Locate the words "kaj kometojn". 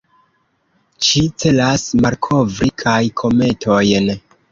2.85-4.09